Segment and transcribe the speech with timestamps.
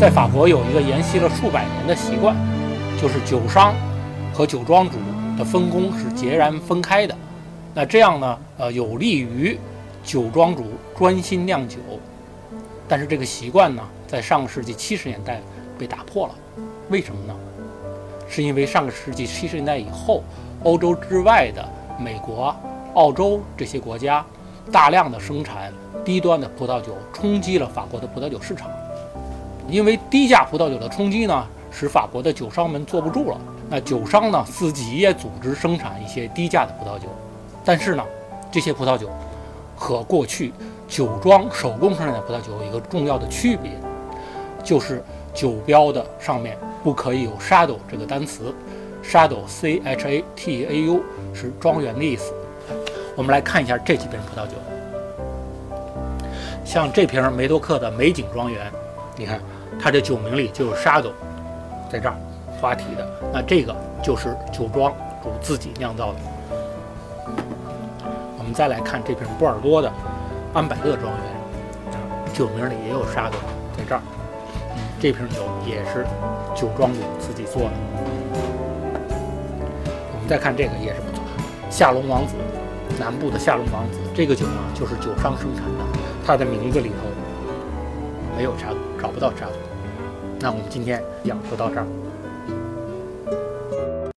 [0.00, 2.34] 在法国有一个沿袭了数百年的习惯，
[2.98, 3.74] 就是酒商
[4.32, 4.96] 和酒庄主
[5.36, 7.14] 的分工是截然分开的。
[7.74, 9.58] 那这样呢，呃，有利于
[10.02, 10.64] 酒庄主
[10.96, 11.76] 专心酿酒。
[12.88, 15.38] 但是这个习惯呢，在上个世纪七十年代
[15.78, 16.34] 被打破了。
[16.88, 17.36] 为什么呢？
[18.26, 20.24] 是因为上个世纪七十年代以后，
[20.62, 21.62] 欧洲之外的
[21.98, 22.56] 美国、
[22.94, 24.24] 澳洲这些国家
[24.72, 25.70] 大量的生产
[26.02, 28.70] 低端的葡萄酒，冲击了法国的葡萄酒市场。
[29.70, 33.40] 因为低价葡萄酒的冲击呢，使法国的酒商们坐不住了。
[33.68, 37.06] 那酒商呢，自己也组织生产一些低价的葡萄酒。
[37.64, 38.02] 但是呢，
[38.50, 39.08] 这些葡萄酒
[39.76, 40.52] 和过去
[40.88, 43.70] 酒庄手工生产的葡萄酒有一个重要的区别，
[44.64, 48.52] 就是酒标的上面不可以有 shadow 这个单词
[49.04, 51.00] ，shadow c h a t a u
[51.32, 52.32] 是庄园的意思。
[53.16, 54.54] 我们来看一下这几瓶葡萄酒，
[56.64, 58.72] 像这瓶梅多克的美景庄园，
[59.16, 59.40] 你看
[59.78, 61.12] 它这酒名里就有沙斗
[61.90, 62.14] 在这儿
[62.60, 66.18] 花体的，那这个就是酒庄主自己酿造的。
[68.36, 69.90] 我们再来看这瓶波尔多的
[70.52, 71.22] 安百乐庄园，
[72.34, 73.36] 酒名里也有沙子，
[73.76, 74.00] 在这儿。
[74.74, 76.04] 嗯，这瓶酒也是
[76.54, 77.70] 酒庄主自己做的。
[80.12, 81.22] 我们再看这个也是不错，
[81.70, 82.34] 夏隆王子，
[82.98, 85.84] 南部的夏隆王子，这个酒啊就是酒商生产的，
[86.26, 86.96] 它的名字里头
[88.36, 88.66] 没有沙，
[89.00, 89.52] 找不到沙子。
[90.40, 92.09] 那我们今天讲就到这儿。